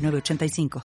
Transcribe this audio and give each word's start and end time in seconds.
985. 0.00 0.82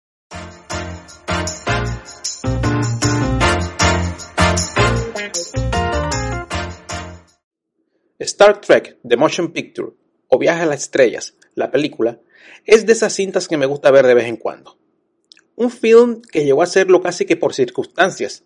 Star 8.20 8.59
Trek 8.61 8.97
The 9.07 9.18
Motion 9.18 9.51
Picture 9.51 9.92
o 10.28 10.37
Viaje 10.37 10.64
a 10.64 10.65
las 10.65 10.83
Estrellas, 10.83 11.36
la 11.54 11.71
película, 11.71 12.20
es 12.65 12.86
de 12.86 12.93
esas 12.93 13.14
cintas 13.14 13.47
que 13.47 13.57
me 13.57 13.65
gusta 13.65 13.92
ver 13.92 14.07
de 14.07 14.14
vez 14.14 14.25
en 14.25 14.37
cuando. 14.37 14.78
Un 15.56 15.70
film 15.70 16.21
que 16.21 16.43
llegó 16.43 16.61
a 16.64 16.65
serlo 16.68 17.01
casi 17.01 17.25
que 17.25 17.37
por 17.37 17.54
circunstancias, 17.54 18.43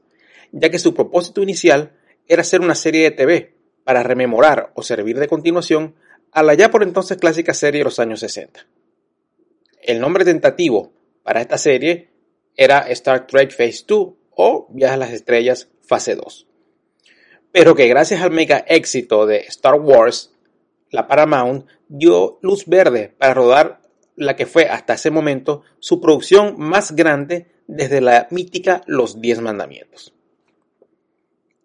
ya 0.51 0.69
que 0.69 0.79
su 0.79 0.93
propósito 0.93 1.41
inicial 1.41 1.93
era 2.27 2.43
ser 2.43 2.61
una 2.61 2.75
serie 2.75 3.03
de 3.03 3.11
TV 3.11 3.55
para 3.83 4.03
rememorar 4.03 4.71
o 4.75 4.83
servir 4.83 5.17
de 5.17 5.27
continuación 5.27 5.95
a 6.31 6.43
la 6.43 6.53
ya 6.53 6.69
por 6.69 6.83
entonces 6.83 7.17
clásica 7.17 7.53
serie 7.53 7.79
de 7.79 7.85
los 7.85 7.99
años 7.99 8.19
60. 8.19 8.67
El 9.81 9.99
nombre 9.99 10.25
tentativo 10.25 10.91
para 11.23 11.41
esta 11.41 11.57
serie 11.57 12.09
era 12.55 12.79
Star 12.89 13.27
Trek 13.27 13.51
Phase 13.51 13.83
2 13.87 14.09
o 14.31 14.67
Viaje 14.71 14.93
a 14.93 14.97
las 14.97 15.11
Estrellas 15.11 15.69
Fase 15.81 16.15
2. 16.15 16.47
Pero 17.51 17.75
que 17.75 17.87
gracias 17.87 18.21
al 18.21 18.31
mega 18.31 18.63
éxito 18.67 19.25
de 19.25 19.37
Star 19.47 19.79
Wars, 19.79 20.33
la 20.91 21.07
Paramount 21.07 21.65
dio 21.87 22.39
luz 22.41 22.65
verde 22.65 23.13
para 23.17 23.33
rodar 23.33 23.81
la 24.15 24.35
que 24.35 24.45
fue 24.45 24.65
hasta 24.65 24.93
ese 24.93 25.11
momento 25.11 25.63
su 25.79 26.01
producción 26.01 26.55
más 26.57 26.95
grande 26.95 27.47
desde 27.67 28.01
la 28.01 28.27
mítica 28.31 28.81
Los 28.85 29.21
Diez 29.21 29.39
Mandamientos. 29.39 30.13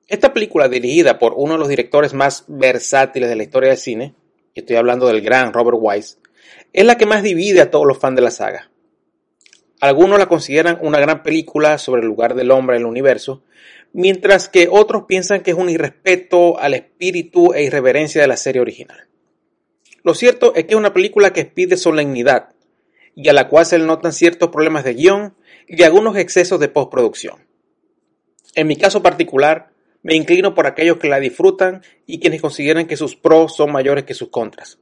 Esta 0.06 0.32
película, 0.32 0.68
dirigida 0.68 1.18
por 1.18 1.34
uno 1.34 1.54
de 1.54 1.58
los 1.58 1.68
directores 1.68 2.12
más 2.14 2.44
versátiles 2.46 3.28
de 3.28 3.36
la 3.36 3.42
historia 3.42 3.70
del 3.70 3.78
cine, 3.78 4.14
y 4.54 4.60
estoy 4.60 4.76
hablando 4.76 5.06
del 5.06 5.22
gran 5.22 5.52
Robert 5.52 5.78
Wise, 5.80 6.18
es 6.74 6.84
la 6.84 6.98
que 6.98 7.06
más 7.06 7.22
divide 7.22 7.60
a 7.60 7.70
todos 7.70 7.86
los 7.86 7.98
fans 7.98 8.16
de 8.16 8.22
la 8.22 8.32
saga. 8.32 8.68
Algunos 9.80 10.18
la 10.18 10.26
consideran 10.26 10.78
una 10.82 10.98
gran 10.98 11.22
película 11.22 11.78
sobre 11.78 12.02
el 12.02 12.08
lugar 12.08 12.34
del 12.34 12.50
hombre 12.50 12.76
en 12.76 12.82
el 12.82 12.86
universo, 12.86 13.44
mientras 13.92 14.48
que 14.48 14.66
otros 14.68 15.04
piensan 15.04 15.42
que 15.42 15.52
es 15.52 15.56
un 15.56 15.70
irrespeto 15.70 16.58
al 16.58 16.74
espíritu 16.74 17.54
e 17.54 17.62
irreverencia 17.62 18.20
de 18.20 18.26
la 18.26 18.36
serie 18.36 18.60
original. 18.60 19.06
Lo 20.02 20.14
cierto 20.14 20.52
es 20.56 20.64
que 20.64 20.72
es 20.72 20.76
una 20.76 20.92
película 20.92 21.32
que 21.32 21.44
pide 21.44 21.76
solemnidad 21.76 22.50
y 23.14 23.28
a 23.28 23.32
la 23.32 23.48
cual 23.48 23.66
se 23.66 23.78
notan 23.78 24.12
ciertos 24.12 24.48
problemas 24.48 24.82
de 24.82 24.94
guion 24.94 25.36
y 25.68 25.84
algunos 25.84 26.16
excesos 26.16 26.58
de 26.58 26.68
postproducción. 26.68 27.46
En 28.56 28.66
mi 28.66 28.76
caso 28.76 29.00
particular, 29.00 29.70
me 30.02 30.16
inclino 30.16 30.54
por 30.54 30.66
aquellos 30.66 30.98
que 30.98 31.08
la 31.08 31.20
disfrutan 31.20 31.82
y 32.04 32.18
quienes 32.18 32.40
consideran 32.40 32.86
que 32.86 32.96
sus 32.96 33.14
pros 33.14 33.54
son 33.54 33.70
mayores 33.70 34.04
que 34.04 34.14
sus 34.14 34.30
contras. 34.30 34.80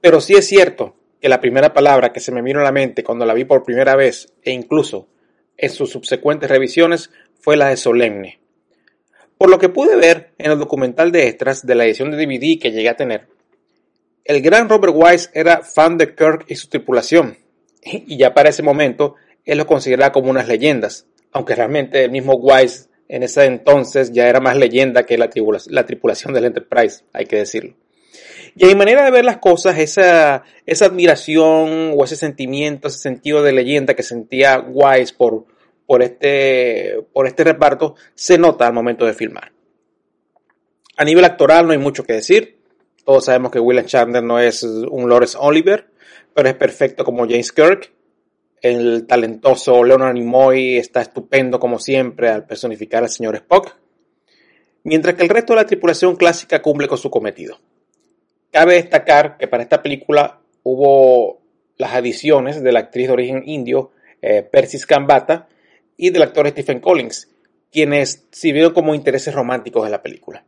Pero 0.00 0.20
sí 0.20 0.34
es 0.34 0.46
cierto 0.46 0.97
que 1.20 1.28
la 1.28 1.40
primera 1.40 1.72
palabra 1.72 2.12
que 2.12 2.20
se 2.20 2.32
me 2.32 2.42
vino 2.42 2.60
a 2.60 2.64
la 2.64 2.72
mente 2.72 3.02
cuando 3.02 3.26
la 3.26 3.34
vi 3.34 3.44
por 3.44 3.64
primera 3.64 3.96
vez 3.96 4.32
e 4.42 4.52
incluso 4.52 5.08
en 5.56 5.70
sus 5.70 5.90
subsecuentes 5.90 6.48
revisiones 6.48 7.10
fue 7.40 7.56
la 7.56 7.68
de 7.68 7.76
solemne. 7.76 8.38
Por 9.36 9.50
lo 9.50 9.58
que 9.58 9.68
pude 9.68 9.96
ver 9.96 10.32
en 10.38 10.50
el 10.50 10.58
documental 10.58 11.12
de 11.12 11.28
extras 11.28 11.64
de 11.64 11.74
la 11.74 11.84
edición 11.84 12.10
de 12.10 12.16
DVD 12.16 12.60
que 12.60 12.72
llegué 12.72 12.88
a 12.88 12.96
tener, 12.96 13.28
el 14.24 14.42
gran 14.42 14.68
Robert 14.68 14.94
Wise 14.94 15.30
era 15.32 15.62
fan 15.62 15.96
de 15.96 16.14
Kirk 16.14 16.44
y 16.48 16.56
su 16.56 16.68
tripulación, 16.68 17.38
y 17.82 18.16
ya 18.16 18.34
para 18.34 18.50
ese 18.50 18.62
momento 18.62 19.14
él 19.44 19.58
lo 19.58 19.66
consideraba 19.66 20.12
como 20.12 20.30
unas 20.30 20.48
leyendas, 20.48 21.06
aunque 21.32 21.54
realmente 21.54 22.04
el 22.04 22.10
mismo 22.10 22.34
Wise 22.34 22.88
en 23.08 23.22
ese 23.22 23.46
entonces 23.46 24.12
ya 24.12 24.28
era 24.28 24.40
más 24.40 24.56
leyenda 24.56 25.06
que 25.06 25.16
la, 25.16 25.30
la 25.68 25.86
tripulación 25.86 26.34
del 26.34 26.44
Enterprise, 26.44 27.04
hay 27.12 27.26
que 27.26 27.36
decirlo. 27.36 27.74
Y 28.54 28.64
a 28.64 28.68
mi 28.68 28.74
manera 28.74 29.04
de 29.04 29.10
ver 29.10 29.24
las 29.24 29.38
cosas, 29.38 29.78
esa, 29.78 30.42
esa 30.66 30.86
admiración 30.86 31.92
o 31.96 32.04
ese 32.04 32.16
sentimiento, 32.16 32.88
ese 32.88 32.98
sentido 32.98 33.42
de 33.42 33.52
leyenda 33.52 33.94
que 33.94 34.02
sentía 34.02 34.58
Wise 34.60 35.14
por, 35.16 35.46
por, 35.86 36.02
este, 36.02 37.04
por 37.12 37.26
este 37.26 37.44
reparto, 37.44 37.94
se 38.14 38.36
nota 38.36 38.66
al 38.66 38.72
momento 38.72 39.06
de 39.06 39.14
filmar. 39.14 39.52
A 40.96 41.04
nivel 41.04 41.24
actoral 41.24 41.66
no 41.66 41.72
hay 41.72 41.78
mucho 41.78 42.02
que 42.02 42.14
decir. 42.14 42.58
Todos 43.04 43.26
sabemos 43.26 43.52
que 43.52 43.60
William 43.60 43.86
Chandler 43.86 44.22
no 44.22 44.40
es 44.40 44.64
un 44.64 45.08
Lawrence 45.08 45.38
Oliver, 45.40 45.88
pero 46.34 46.48
es 46.48 46.56
perfecto 46.56 47.04
como 47.04 47.22
James 47.22 47.52
Kirk. 47.52 47.92
El 48.60 49.06
talentoso 49.06 49.84
Leonard 49.84 50.14
Nimoy 50.14 50.76
está 50.76 51.00
estupendo 51.00 51.60
como 51.60 51.78
siempre 51.78 52.28
al 52.28 52.44
personificar 52.44 53.04
al 53.04 53.08
señor 53.08 53.36
Spock. 53.36 53.76
Mientras 54.82 55.14
que 55.14 55.22
el 55.22 55.28
resto 55.28 55.52
de 55.52 55.60
la 55.60 55.66
tripulación 55.66 56.16
clásica 56.16 56.60
cumple 56.60 56.88
con 56.88 56.98
su 56.98 57.10
cometido. 57.10 57.60
Cabe 58.58 58.74
destacar 58.74 59.36
que 59.38 59.46
para 59.46 59.62
esta 59.62 59.84
película 59.84 60.40
hubo 60.64 61.40
las 61.76 61.94
adiciones 61.94 62.60
de 62.60 62.72
la 62.72 62.80
actriz 62.80 63.06
de 63.06 63.12
origen 63.12 63.44
indio 63.46 63.92
eh, 64.20 64.42
Persis 64.42 64.84
Kambata 64.84 65.46
y 65.96 66.10
del 66.10 66.22
actor 66.22 66.48
Stephen 66.48 66.80
Collins, 66.80 67.28
quienes 67.70 68.26
sirvieron 68.32 68.72
como 68.72 68.96
intereses 68.96 69.32
románticos 69.32 69.84
de 69.84 69.90
la 69.90 70.02
película. 70.02 70.44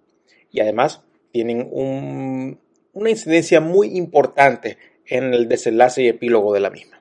Y 0.50 0.58
además 0.58 1.04
tienen 1.30 1.68
una 1.70 3.10
incidencia 3.10 3.60
muy 3.60 3.96
importante 3.96 4.76
en 5.06 5.32
el 5.32 5.48
desenlace 5.48 6.02
y 6.02 6.08
epílogo 6.08 6.52
de 6.52 6.58
la 6.58 6.70
misma. 6.70 7.00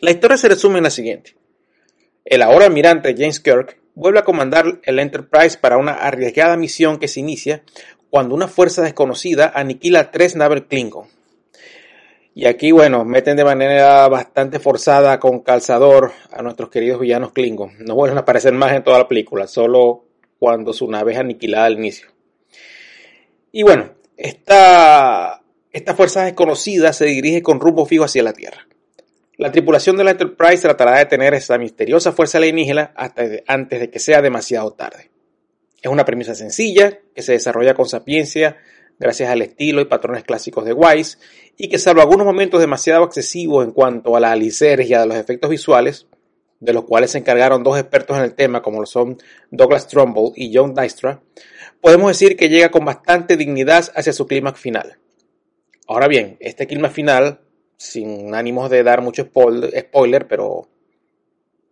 La 0.00 0.10
historia 0.10 0.38
se 0.38 0.48
resume 0.48 0.78
en 0.78 0.84
la 0.84 0.90
siguiente. 0.90 1.36
El 2.24 2.42
ahora 2.42 2.66
almirante 2.66 3.14
James 3.16 3.38
Kirk 3.38 3.78
vuelve 3.94 4.18
a 4.18 4.24
comandar 4.24 4.80
el 4.82 4.98
Enterprise 4.98 5.56
para 5.58 5.78
una 5.78 5.92
arriesgada 5.92 6.56
misión 6.56 6.98
que 6.98 7.06
se 7.06 7.20
inicia 7.20 7.62
cuando 8.16 8.34
una 8.34 8.48
fuerza 8.48 8.80
desconocida 8.80 9.52
aniquila 9.54 10.10
tres 10.10 10.36
naves 10.36 10.62
Klingon. 10.70 11.06
Y 12.34 12.46
aquí, 12.46 12.72
bueno, 12.72 13.04
meten 13.04 13.36
de 13.36 13.44
manera 13.44 14.08
bastante 14.08 14.58
forzada 14.58 15.20
con 15.20 15.40
calzador 15.40 16.12
a 16.32 16.40
nuestros 16.40 16.70
queridos 16.70 16.98
villanos 16.98 17.32
Klingon. 17.32 17.72
No 17.80 17.94
vuelven 17.94 18.16
a 18.16 18.22
aparecer 18.22 18.54
más 18.54 18.72
en 18.72 18.82
toda 18.82 19.00
la 19.00 19.06
película, 19.06 19.46
solo 19.46 20.06
cuando 20.38 20.72
su 20.72 20.90
nave 20.90 21.12
es 21.12 21.18
aniquilada 21.18 21.66
al 21.66 21.74
inicio. 21.74 22.08
Y 23.52 23.64
bueno, 23.64 23.90
esta, 24.16 25.42
esta 25.70 25.94
fuerza 25.94 26.24
desconocida 26.24 26.94
se 26.94 27.04
dirige 27.04 27.42
con 27.42 27.60
rumbo 27.60 27.84
fijo 27.84 28.04
hacia 28.04 28.22
la 28.22 28.32
Tierra. 28.32 28.66
La 29.36 29.52
tripulación 29.52 29.98
de 29.98 30.04
la 30.04 30.12
Enterprise 30.12 30.62
tratará 30.62 30.92
de 30.92 31.00
detener 31.00 31.34
esa 31.34 31.58
misteriosa 31.58 32.12
fuerza 32.12 32.38
alienígena 32.38 32.92
hasta 32.96 33.24
antes 33.46 33.78
de 33.78 33.90
que 33.90 33.98
sea 33.98 34.22
demasiado 34.22 34.72
tarde. 34.72 35.10
Es 35.86 35.92
una 35.92 36.04
premisa 36.04 36.34
sencilla 36.34 36.98
que 37.14 37.22
se 37.22 37.30
desarrolla 37.30 37.74
con 37.74 37.88
sapiencia 37.88 38.56
gracias 38.98 39.30
al 39.30 39.40
estilo 39.40 39.80
y 39.80 39.84
patrones 39.84 40.24
clásicos 40.24 40.64
de 40.64 40.72
Wise 40.72 41.18
y 41.56 41.68
que 41.68 41.78
salvo 41.78 42.00
algunos 42.00 42.26
momentos 42.26 42.60
demasiado 42.60 43.04
excesivos 43.04 43.64
en 43.64 43.70
cuanto 43.70 44.16
a 44.16 44.18
la 44.18 44.32
alicergia 44.32 44.98
de 44.98 45.06
los 45.06 45.16
efectos 45.16 45.48
visuales, 45.48 46.08
de 46.58 46.72
los 46.72 46.86
cuales 46.86 47.12
se 47.12 47.18
encargaron 47.18 47.62
dos 47.62 47.78
expertos 47.78 48.16
en 48.16 48.24
el 48.24 48.34
tema 48.34 48.62
como 48.62 48.80
lo 48.80 48.86
son 48.86 49.18
Douglas 49.52 49.86
Trumbull 49.86 50.32
y 50.34 50.52
John 50.52 50.74
Dystra, 50.74 51.22
podemos 51.80 52.08
decir 52.08 52.36
que 52.36 52.48
llega 52.48 52.72
con 52.72 52.84
bastante 52.84 53.36
dignidad 53.36 53.84
hacia 53.94 54.12
su 54.12 54.26
clímax 54.26 54.58
final. 54.58 54.98
Ahora 55.86 56.08
bien, 56.08 56.36
este 56.40 56.66
clima 56.66 56.90
final, 56.90 57.42
sin 57.76 58.34
ánimos 58.34 58.70
de 58.70 58.82
dar 58.82 59.02
mucho 59.02 59.22
spoiler, 59.22 60.26
pero 60.26 60.68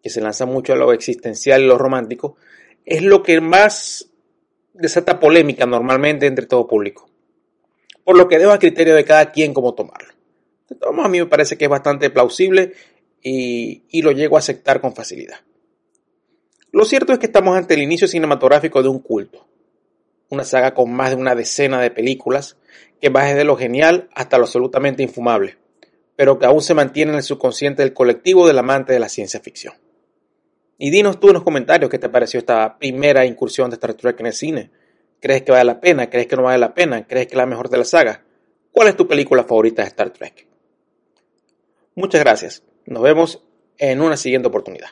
que 0.00 0.08
se 0.08 0.20
lanza 0.20 0.46
mucho 0.46 0.72
a 0.72 0.76
lo 0.76 0.92
existencial 0.92 1.64
y 1.64 1.66
lo 1.66 1.78
romántico, 1.78 2.36
es 2.84 3.02
lo 3.02 3.22
que 3.22 3.40
más 3.40 4.10
desata 4.72 5.20
polémica 5.20 5.66
normalmente 5.66 6.26
entre 6.26 6.46
todo 6.46 6.66
público. 6.66 7.08
Por 8.04 8.16
lo 8.16 8.28
que 8.28 8.38
dejo 8.38 8.52
a 8.52 8.58
criterio 8.58 8.94
de 8.94 9.04
cada 9.04 9.32
quien 9.32 9.54
cómo 9.54 9.74
tomarlo. 9.74 10.12
De 10.68 10.76
todos 10.76 10.94
modos, 10.94 11.06
a 11.06 11.10
mí 11.10 11.18
me 11.18 11.26
parece 11.26 11.56
que 11.56 11.64
es 11.64 11.70
bastante 11.70 12.10
plausible 12.10 12.72
y, 13.22 13.84
y 13.88 14.02
lo 14.02 14.12
llego 14.12 14.36
a 14.36 14.40
aceptar 14.40 14.80
con 14.80 14.94
facilidad. 14.94 15.36
Lo 16.72 16.84
cierto 16.84 17.12
es 17.12 17.18
que 17.18 17.26
estamos 17.26 17.56
ante 17.56 17.74
el 17.74 17.82
inicio 17.82 18.08
cinematográfico 18.08 18.82
de 18.82 18.88
un 18.88 18.98
culto. 18.98 19.46
Una 20.28 20.44
saga 20.44 20.74
con 20.74 20.92
más 20.92 21.10
de 21.10 21.16
una 21.16 21.34
decena 21.34 21.80
de 21.80 21.90
películas 21.90 22.56
que 23.00 23.10
va 23.10 23.24
desde 23.24 23.44
lo 23.44 23.56
genial 23.56 24.08
hasta 24.14 24.38
lo 24.38 24.44
absolutamente 24.44 25.02
infumable, 25.02 25.56
pero 26.16 26.38
que 26.38 26.46
aún 26.46 26.62
se 26.62 26.74
mantiene 26.74 27.12
en 27.12 27.18
el 27.18 27.22
subconsciente 27.22 27.82
del 27.82 27.92
colectivo 27.92 28.46
del 28.46 28.58
amante 28.58 28.92
de 28.92 28.98
la 28.98 29.08
ciencia 29.08 29.40
ficción. 29.40 29.74
Y 30.78 30.90
dinos 30.90 31.20
tú 31.20 31.28
en 31.28 31.34
los 31.34 31.42
comentarios 31.42 31.90
qué 31.90 31.98
te 31.98 32.08
pareció 32.08 32.38
esta 32.38 32.78
primera 32.78 33.24
incursión 33.24 33.70
de 33.70 33.74
Star 33.74 33.94
Trek 33.94 34.20
en 34.20 34.26
el 34.26 34.32
cine. 34.32 34.70
¿Crees 35.20 35.42
que 35.42 35.52
vale 35.52 35.64
la 35.64 35.80
pena? 35.80 36.10
¿Crees 36.10 36.26
que 36.26 36.36
no 36.36 36.42
vale 36.42 36.58
la 36.58 36.74
pena? 36.74 37.06
¿Crees 37.06 37.26
que 37.26 37.34
es 37.34 37.38
la 37.38 37.46
mejor 37.46 37.68
de 37.70 37.78
la 37.78 37.84
saga? 37.84 38.24
¿Cuál 38.72 38.88
es 38.88 38.96
tu 38.96 39.06
película 39.06 39.44
favorita 39.44 39.82
de 39.82 39.88
Star 39.88 40.10
Trek? 40.10 40.46
Muchas 41.94 42.20
gracias. 42.20 42.62
Nos 42.86 43.02
vemos 43.02 43.42
en 43.78 44.00
una 44.00 44.16
siguiente 44.16 44.48
oportunidad. 44.48 44.88